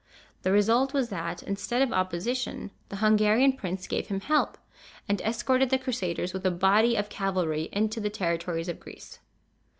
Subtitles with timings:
[0.41, 4.57] The result was that, instead of opposition, the Hungarian prince gave him help,
[5.07, 9.19] and escorted the Crusaders with a body of cavalry into the territories of Greece.